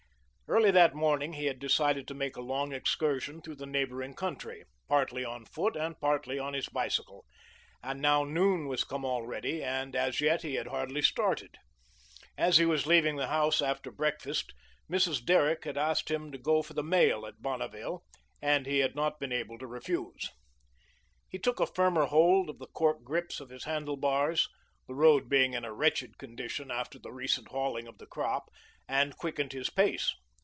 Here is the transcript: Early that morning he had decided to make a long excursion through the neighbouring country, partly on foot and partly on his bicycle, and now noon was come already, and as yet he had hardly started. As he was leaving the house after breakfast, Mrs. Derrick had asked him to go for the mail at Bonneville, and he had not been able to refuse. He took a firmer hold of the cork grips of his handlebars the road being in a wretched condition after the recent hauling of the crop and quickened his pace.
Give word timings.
Early 0.51 0.71
that 0.71 0.93
morning 0.93 1.31
he 1.31 1.45
had 1.45 1.59
decided 1.59 2.09
to 2.09 2.13
make 2.13 2.35
a 2.35 2.41
long 2.41 2.73
excursion 2.73 3.41
through 3.41 3.55
the 3.55 3.65
neighbouring 3.65 4.13
country, 4.15 4.65
partly 4.89 5.23
on 5.23 5.45
foot 5.45 5.77
and 5.77 5.97
partly 5.97 6.39
on 6.39 6.53
his 6.53 6.67
bicycle, 6.67 7.23
and 7.81 8.01
now 8.01 8.25
noon 8.25 8.67
was 8.67 8.83
come 8.83 9.05
already, 9.05 9.63
and 9.63 9.95
as 9.95 10.19
yet 10.19 10.41
he 10.41 10.55
had 10.55 10.67
hardly 10.67 11.01
started. 11.01 11.55
As 12.37 12.57
he 12.57 12.65
was 12.65 12.85
leaving 12.85 13.15
the 13.15 13.27
house 13.27 13.61
after 13.61 13.91
breakfast, 13.91 14.53
Mrs. 14.91 15.23
Derrick 15.23 15.63
had 15.63 15.77
asked 15.77 16.11
him 16.11 16.33
to 16.33 16.37
go 16.37 16.61
for 16.61 16.73
the 16.73 16.83
mail 16.83 17.25
at 17.25 17.41
Bonneville, 17.41 18.03
and 18.41 18.65
he 18.65 18.79
had 18.79 18.93
not 18.93 19.21
been 19.21 19.31
able 19.31 19.57
to 19.57 19.67
refuse. 19.67 20.31
He 21.29 21.39
took 21.39 21.61
a 21.61 21.65
firmer 21.65 22.07
hold 22.07 22.49
of 22.49 22.59
the 22.59 22.67
cork 22.67 23.05
grips 23.05 23.39
of 23.39 23.47
his 23.51 23.63
handlebars 23.63 24.49
the 24.85 24.95
road 24.95 25.29
being 25.29 25.53
in 25.53 25.63
a 25.63 25.71
wretched 25.73 26.17
condition 26.17 26.69
after 26.69 26.99
the 26.99 27.13
recent 27.13 27.47
hauling 27.47 27.87
of 27.87 27.99
the 27.99 28.05
crop 28.05 28.49
and 28.85 29.15
quickened 29.15 29.53
his 29.53 29.69
pace. 29.69 30.13